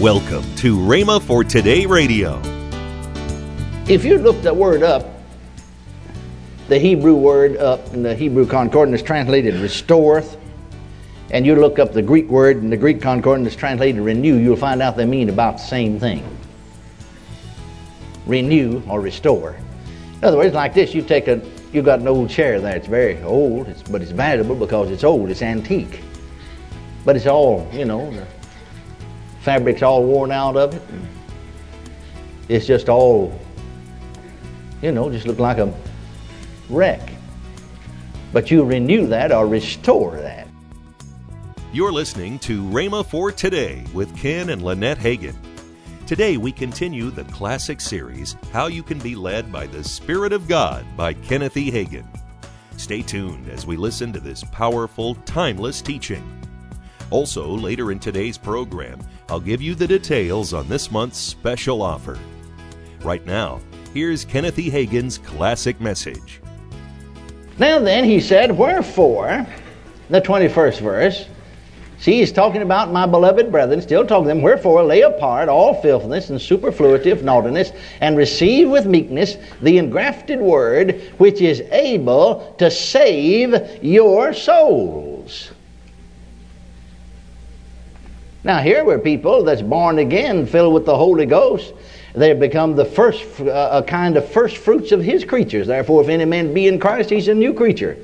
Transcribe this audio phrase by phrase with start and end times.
[0.00, 2.40] Welcome to Rhema for Today Radio.
[3.86, 5.06] If you look that word up,
[6.68, 10.38] the Hebrew word up in the Hebrew concordance translated restoreth,
[11.30, 14.80] and you look up the Greek word in the Greek concordance translated renew, you'll find
[14.80, 16.24] out they mean about the same thing.
[18.24, 19.56] Renew or restore.
[20.16, 22.76] In other words, like this, you take a you've got an old chair there.
[22.76, 25.28] It's very old, it's, but it's valuable because it's old.
[25.28, 26.00] It's antique,
[27.04, 28.10] but it's all you know.
[28.10, 28.26] The
[29.42, 30.82] fabric's all worn out of it.
[32.48, 33.38] It's just all
[34.82, 35.72] you know, just look like a
[36.68, 37.12] wreck.
[38.32, 40.48] But you renew that or restore that.
[41.72, 45.36] You're listening to Rhema for Today with Ken and Lynette Hagin.
[46.06, 50.48] Today we continue the classic series, How You Can Be Led by the Spirit of
[50.48, 51.70] God by Kenneth E.
[51.70, 52.04] Hagin.
[52.76, 56.41] Stay tuned as we listen to this powerful, timeless teaching.
[57.12, 58.98] Also, later in today's program,
[59.28, 62.18] I'll give you the details on this month's special offer.
[63.02, 63.60] Right now,
[63.92, 64.70] here's Kenneth E.
[64.70, 66.40] Hagin's classic message.
[67.58, 69.46] Now then, he said, Wherefore,
[70.08, 71.26] the 21st verse,
[71.98, 75.74] see, he's talking about my beloved brethren, still talking to them, wherefore lay apart all
[75.82, 82.54] filthiness and superfluity of naughtiness, and receive with meekness the engrafted word, which is able
[82.56, 85.52] to save your souls.
[88.44, 91.72] Now, here were people that's born again, filled with the Holy Ghost.
[92.14, 95.68] They have become the first, uh, a kind of first fruits of His creatures.
[95.68, 97.96] Therefore, if any man be in Christ, he's a new creature.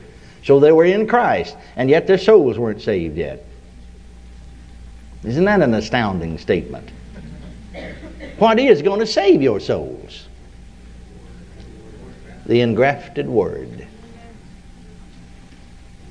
[0.45, 3.45] So they were in Christ, and yet their souls weren't saved yet.
[5.25, 6.89] Isn't that an astounding statement?
[8.39, 10.27] What is going to save your souls?
[12.47, 13.87] The engrafted Word.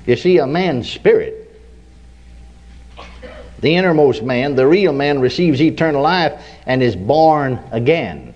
[0.06, 1.47] You see, a man's spirit
[3.60, 8.34] the innermost man, the real man, receives eternal life and is born again.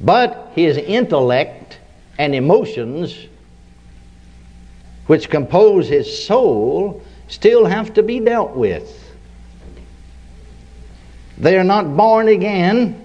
[0.00, 1.78] But his intellect
[2.18, 3.16] and emotions,
[5.06, 9.00] which compose his soul, still have to be dealt with.
[11.36, 13.00] They are not born again,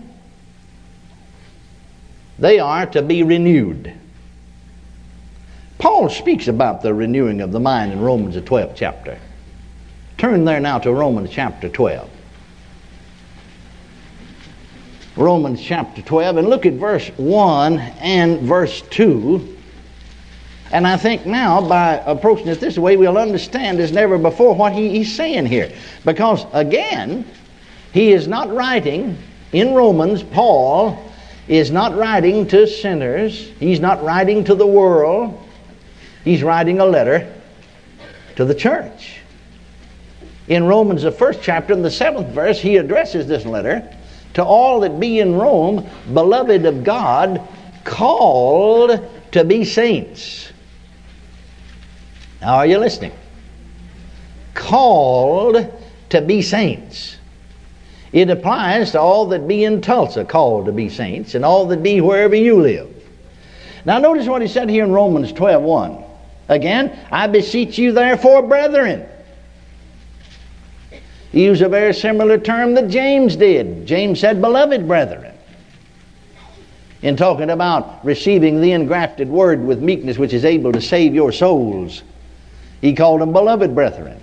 [2.38, 3.94] they are to be renewed.
[5.78, 9.18] Paul speaks about the renewing of the mind in Romans, the 12th chapter.
[10.20, 12.10] Turn there now to Romans chapter 12.
[15.16, 19.58] Romans chapter 12, and look at verse 1 and verse 2.
[20.74, 24.74] And I think now, by approaching it this way, we'll understand as never before what
[24.74, 25.72] he, he's saying here.
[26.04, 27.26] Because, again,
[27.94, 29.18] he is not writing
[29.54, 31.02] in Romans, Paul
[31.48, 35.42] is not writing to sinners, he's not writing to the world,
[36.26, 37.34] he's writing a letter
[38.36, 39.19] to the church
[40.50, 43.88] in Romans, the first chapter, in the seventh verse, he addresses this letter
[44.34, 47.48] to all that be in Rome, beloved of God,
[47.84, 49.00] called
[49.32, 50.52] to be saints.
[52.42, 53.12] Now, are you listening?
[54.56, 55.72] Called
[56.10, 57.18] to be saints.
[58.12, 61.84] It applies to all that be in Tulsa, called to be saints, and all that
[61.84, 62.90] be wherever you live.
[63.86, 66.04] Now, notice what he said here in Romans 12 1.
[66.48, 69.08] Again, I beseech you, therefore, brethren
[71.32, 73.86] he used a very similar term that James did.
[73.86, 75.34] James said, Beloved brethren.
[77.02, 81.32] In talking about receiving the engrafted word with meekness, which is able to save your
[81.32, 82.04] souls,
[82.82, 84.20] he called them beloved brethren.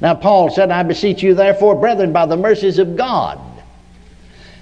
[0.00, 3.40] Now, Paul said, I beseech you, therefore, brethren, by the mercies of God,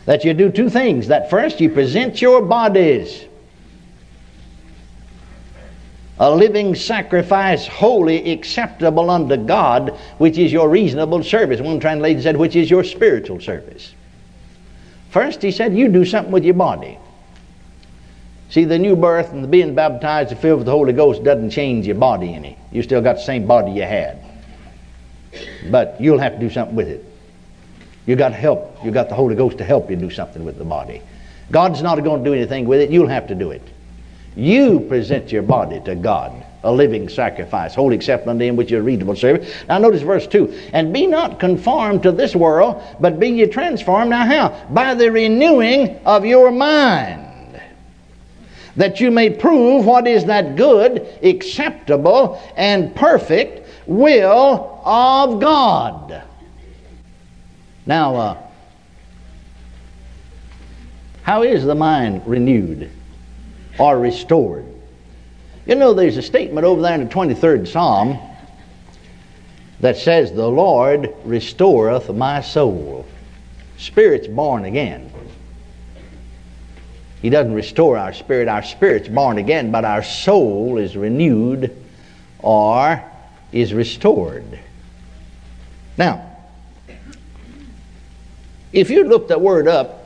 [0.04, 1.08] that you do two things.
[1.08, 3.24] That first, you present your bodies
[6.18, 11.60] a living sacrifice, holy, acceptable unto God, which is your reasonable service.
[11.60, 13.92] One translation said, which is your spiritual service.
[15.10, 16.98] First, he said, you do something with your body.
[18.50, 21.50] See, the new birth and the being baptized and filled with the Holy Ghost doesn't
[21.50, 22.56] change your body any.
[22.70, 24.18] You still got the same body you had.
[25.70, 27.04] But you'll have to do something with it.
[28.06, 28.84] You got help.
[28.84, 31.02] You got the Holy Ghost to help you do something with the body.
[31.50, 32.90] God's not going to do anything with it.
[32.90, 33.62] You'll have to do it.
[34.36, 38.78] You present your body to God, a living sacrifice, holy acceptable unto him which is
[38.78, 39.52] a reasonable service.
[39.68, 40.70] Now notice verse 2.
[40.72, 44.10] And be not conformed to this world, but be ye transformed.
[44.10, 44.66] Now how?
[44.70, 47.60] By the renewing of your mind.
[48.76, 56.24] That you may prove what is that good, acceptable, and perfect will of God.
[57.86, 58.38] Now, uh,
[61.22, 62.90] how is the mind renewed?
[63.78, 64.64] Or restored.
[65.66, 68.18] You know, there's a statement over there in the 23rd Psalm
[69.80, 73.06] that says, The Lord restoreth my soul.
[73.78, 75.10] spirit's born again.
[77.22, 78.48] He doesn't restore our spirit.
[78.48, 81.74] Our spirit's born again, but our soul is renewed
[82.40, 83.02] or
[83.50, 84.58] is restored.
[85.96, 86.30] Now,
[88.74, 90.03] if you look the word up,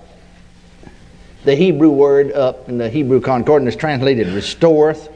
[1.45, 5.09] the Hebrew word up in the Hebrew concordance translated restoreth,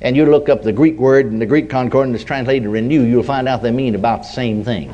[0.00, 3.48] and you look up the Greek word in the Greek concordance translated renew, you'll find
[3.48, 4.92] out they mean about the same thing.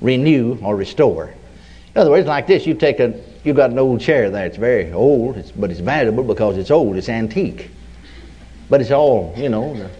[0.00, 1.34] Renew or restore.
[1.94, 4.46] In other words, like this, you take a you've got an old chair there.
[4.46, 6.96] It's very old, it's, but it's valuable because it's old.
[6.96, 7.70] It's antique,
[8.68, 9.74] but it's all you know.
[9.74, 9.90] The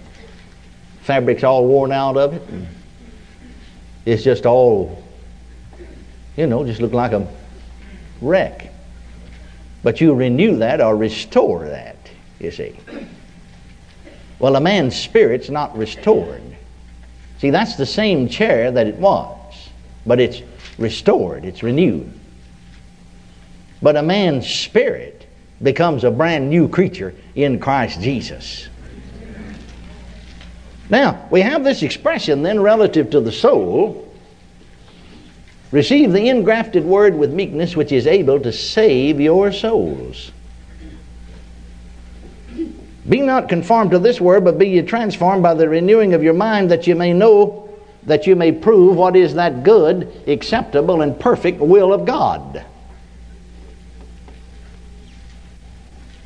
[1.03, 2.43] fabric's all worn out of it.
[4.07, 5.03] it's just all
[6.37, 7.29] you know, just look like a
[8.23, 8.71] wreck.
[9.83, 11.97] But you renew that or restore that,
[12.39, 12.77] you see.
[14.39, 16.43] Well, a man's spirit's not restored.
[17.39, 19.69] See, that's the same chair that it was,
[20.07, 20.43] but it's
[20.79, 22.13] restored, it's renewed.
[23.83, 25.27] But a man's spirit
[25.61, 28.69] becomes a brand new creature in Christ Jesus.
[30.89, 34.02] Now, we have this expression then relative to the soul
[35.73, 40.31] Receive the engrafted word with meekness, which is able to save your souls.
[43.09, 46.35] Be not conformed to this word, but be ye transformed by the renewing of your
[46.35, 47.71] mind, that you may know,
[48.05, 52.65] that you may prove what is that good, acceptable, and perfect will of God.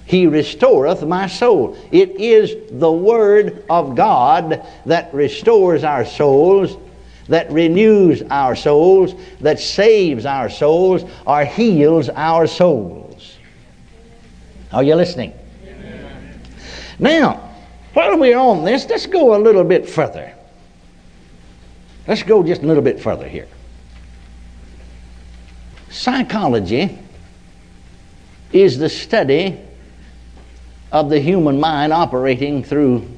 [0.07, 1.77] He restoreth my soul.
[1.91, 6.77] It is the Word of God that restores our souls
[7.29, 13.37] that renews our souls, that saves our souls, or heals our souls.
[14.73, 15.33] Are you listening?
[15.65, 16.41] Amen.
[16.99, 17.51] Now,
[17.95, 20.33] while we're on this, let's go a little bit further.
[22.07, 23.49] Let's go just a little bit further here.
[25.91, 26.99] Psychology
[28.53, 29.59] is the study
[30.93, 33.09] of the human mind operating through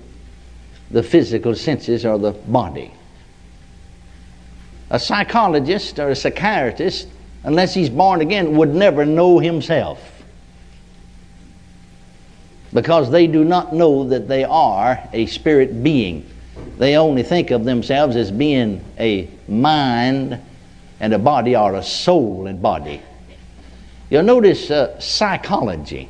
[0.91, 2.93] the physical senses or the body
[4.91, 7.09] a psychologist or a psychiatrist,
[7.45, 9.99] unless he's born again, would never know himself.
[12.73, 16.29] Because they do not know that they are a spirit being.
[16.79, 20.41] They only think of themselves as being a mind
[21.01, 23.01] and a body or a soul and body.
[24.11, 26.09] You'll notice uh, psychology,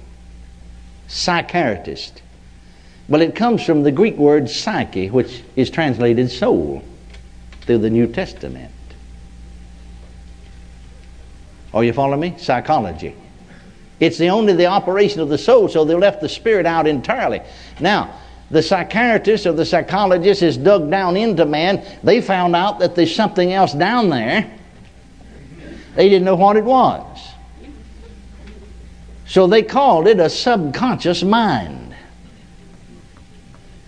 [1.08, 2.22] psychiatrist.
[3.08, 6.82] Well, it comes from the Greek word psyche, which is translated soul
[7.68, 8.72] through the New Testament.
[11.74, 12.34] Are you following me?
[12.38, 13.14] Psychology.
[14.00, 17.42] It's the only the operation of the soul, so they left the spirit out entirely.
[17.78, 18.20] Now,
[18.50, 21.84] the psychiatrist or the psychologist has dug down into man.
[22.02, 24.50] They found out that there's something else down there.
[25.94, 27.18] They didn't know what it was.
[29.26, 31.87] So they called it a subconscious mind.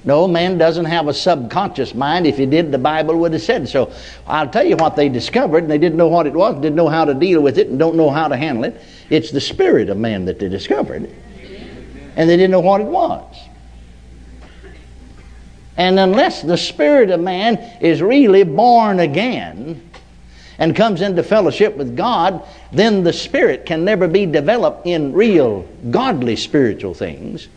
[0.03, 2.27] No, man doesn't have a subconscious mind.
[2.27, 3.93] If he did, the Bible would have said so.
[4.27, 6.89] I'll tell you what they discovered, and they didn't know what it was, didn't know
[6.89, 8.81] how to deal with it, and don't know how to handle it.
[9.11, 11.11] It's the spirit of man that they discovered,
[12.17, 13.37] and they didn't know what it was.
[15.77, 19.91] And unless the spirit of man is really born again
[20.59, 25.63] and comes into fellowship with God, then the spirit can never be developed in real
[25.91, 27.49] godly spiritual things.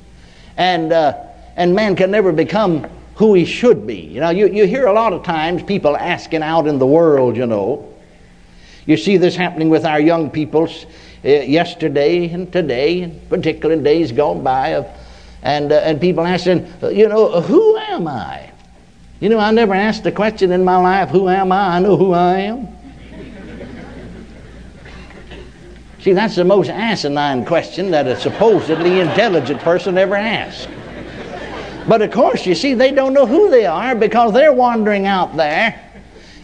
[0.56, 1.22] And uh,
[1.56, 4.00] and man can never become who he should be.
[4.00, 7.38] You know, you, you hear a lot of times people asking out in the world,
[7.38, 7.94] you know.
[8.86, 14.12] You see this happening with our young people uh, yesterday and today, and particularly days
[14.12, 14.88] gone by, of,
[15.42, 18.52] and, uh, and people asking, uh, you know, who am I?
[19.20, 21.78] You know, I never asked the question in my life, who am I?
[21.78, 22.68] I know who I am.
[26.02, 30.68] See, that's the most asinine question that a supposedly intelligent person ever asks.
[31.88, 35.36] But of course, you see, they don't know who they are because they're wandering out
[35.36, 35.80] there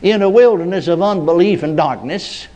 [0.02, 2.48] in a wilderness of unbelief and darkness.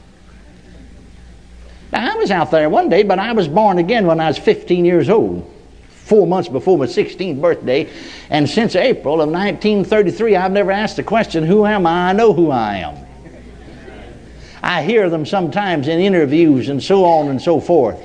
[1.91, 4.37] Now, I was out there one day, but I was born again when I was
[4.37, 5.49] 15 years old,
[5.89, 7.89] four months before my 16th birthday.
[8.29, 12.09] And since April of 1933, I've never asked the question, Who am I?
[12.09, 12.97] I know who I am.
[14.61, 18.01] I hear them sometimes in interviews and so on and so forth,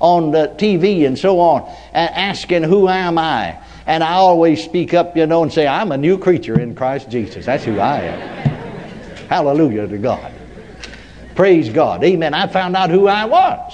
[0.00, 3.61] on the TV and so on, asking, Who am I?
[3.86, 7.10] And I always speak up, you know, and say, I'm a new creature in Christ
[7.10, 7.46] Jesus.
[7.46, 9.28] That's who I am.
[9.28, 10.32] Hallelujah to God.
[11.34, 12.04] Praise God.
[12.04, 12.34] Amen.
[12.34, 13.72] I found out who I was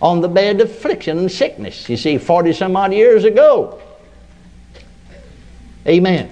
[0.00, 3.82] on the bed of affliction and sickness, you see, 40 some odd years ago.
[5.86, 6.30] Amen.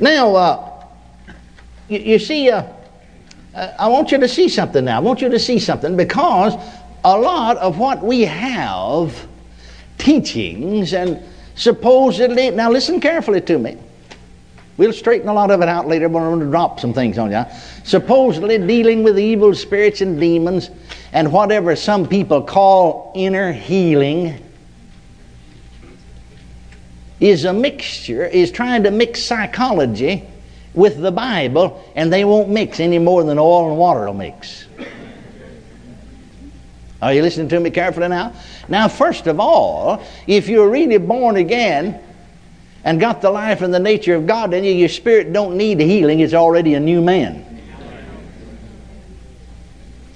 [0.00, 0.84] Now, uh,
[1.88, 2.62] you, you, see, uh,
[3.54, 4.96] Uh, I want you to see something now.
[4.96, 6.54] I want you to see something because
[7.04, 9.27] a lot of what we have
[9.98, 11.22] teachings and
[11.54, 13.76] supposedly, now listen carefully to me.
[14.78, 17.18] We'll straighten a lot of it out later, but I'm going to drop some things
[17.18, 17.44] on you.
[17.82, 20.70] Supposedly dealing with evil spirits and demons
[21.12, 24.40] and whatever some people call inner healing
[27.18, 30.24] is a mixture, is trying to mix psychology
[30.74, 34.66] with the Bible, and they won't mix any more than oil and water will mix.
[37.00, 38.32] Are you listening to me carefully now?
[38.68, 42.02] Now, first of all, if you're really born again,
[42.84, 45.80] and got the life and the nature of God in you, your spirit don't need
[45.80, 46.20] healing.
[46.20, 47.44] It's already a new man.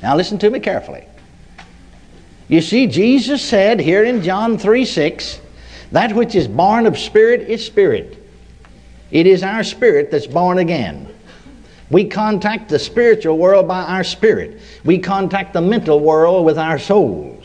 [0.02, 1.06] Now listen to me carefully.
[2.48, 5.40] You see, Jesus said here in John 3 6,
[5.92, 8.18] that which is born of spirit is spirit.
[9.10, 11.11] It is our spirit that's born again.
[11.92, 14.62] We contact the spiritual world by our spirit.
[14.82, 17.44] We contact the mental world with our souls.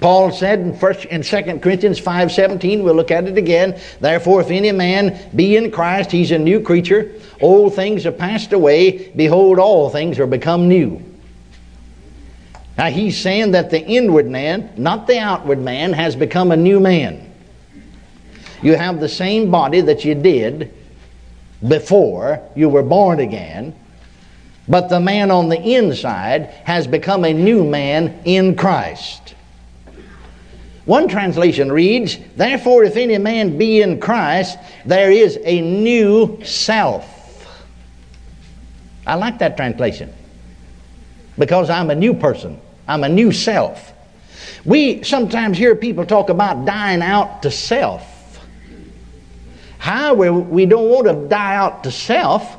[0.00, 4.52] Paul said in, first, in 2 Corinthians 5.17, we'll look at it again, Therefore if
[4.52, 7.12] any man be in Christ, he's a new creature.
[7.40, 9.08] Old things are passed away.
[9.16, 11.02] Behold, all things are become new.
[12.76, 16.78] Now he's saying that the inward man, not the outward man, has become a new
[16.78, 17.28] man.
[18.62, 20.77] You have the same body that you did
[21.66, 23.74] before you were born again,
[24.68, 29.34] but the man on the inside has become a new man in Christ.
[30.84, 37.14] One translation reads, Therefore, if any man be in Christ, there is a new self.
[39.06, 40.12] I like that translation
[41.38, 43.92] because I'm a new person, I'm a new self.
[44.64, 48.17] We sometimes hear people talk about dying out to self.
[49.88, 52.58] However, we don't want to die out to self.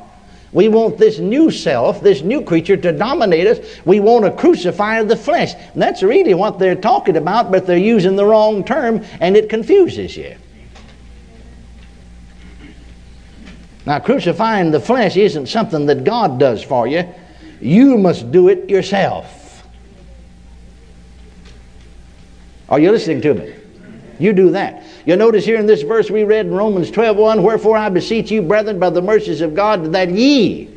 [0.50, 3.60] We want this new self, this new creature to dominate us.
[3.84, 5.54] We want to crucify the flesh.
[5.54, 9.48] And that's really what they're talking about, but they're using the wrong term and it
[9.48, 10.34] confuses you.
[13.86, 17.04] Now, crucifying the flesh isn't something that God does for you,
[17.60, 19.64] you must do it yourself.
[22.68, 23.54] Are you listening to me?
[24.18, 24.82] You do that.
[25.06, 28.30] You notice here in this verse we read in Romans 12 1, Wherefore I beseech
[28.30, 30.68] you, brethren, by the mercies of God, that ye,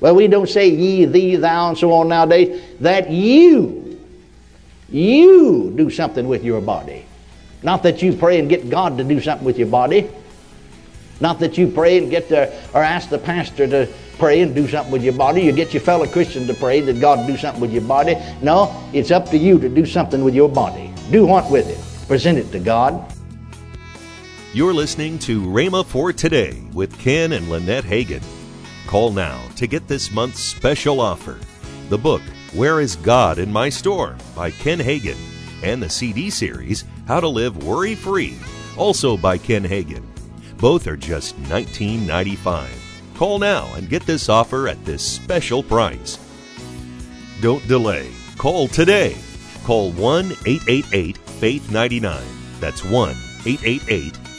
[0.00, 4.00] well, we don't say ye, thee, thou, and so on nowadays, that you,
[4.88, 7.04] you do something with your body.
[7.62, 10.08] Not that you pray and get God to do something with your body.
[11.20, 14.68] Not that you pray and get the, or ask the pastor to pray and do
[14.68, 15.42] something with your body.
[15.42, 18.16] You get your fellow Christian to pray that God do something with your body.
[18.42, 20.92] No, it's up to you to do something with your body.
[21.10, 22.06] Do what with it?
[22.06, 23.15] Present it to God.
[24.56, 28.22] You're listening to Rhema for Today with Ken and Lynette Hagin.
[28.86, 31.38] Call now to get this month's special offer
[31.90, 32.22] the book,
[32.54, 35.18] Where is God in My Storm by Ken Hagin,
[35.62, 38.38] and the CD series, How to Live Worry Free,
[38.78, 40.02] also by Ken Hagin.
[40.56, 42.66] Both are just $19.95.
[43.14, 46.18] Call now and get this offer at this special price.
[47.42, 48.10] Don't delay.
[48.38, 49.18] Call today.
[49.64, 52.24] Call 1 888 Faith 99.
[52.58, 53.10] That's 1
[53.44, 54.25] 888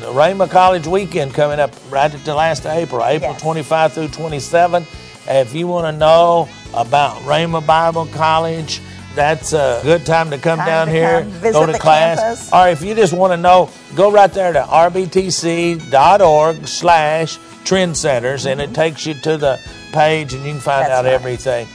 [0.00, 3.42] The Rhema College weekend coming up right at the last of April, April Yes.
[3.42, 4.86] 25 through 27.
[5.28, 8.80] If you want to know about Rhema Bible College,
[9.14, 11.78] that's a good time to come Time down to here, come visit go to the
[11.78, 12.18] class.
[12.18, 12.50] campus.
[12.52, 18.46] Or if you just want to know, go right there to rbtc.org slash trend centers,
[18.46, 18.74] and it mm-hmm.
[18.74, 19.58] takes you to the
[19.92, 21.12] page and you can find That's out right.
[21.12, 21.66] everything.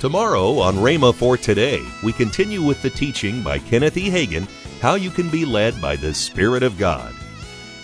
[0.00, 4.08] Tomorrow on Rhema for Today, we continue with the teaching by Kenneth E.
[4.10, 4.48] Hagin
[4.80, 7.12] How You Can Be Led by the Spirit of God.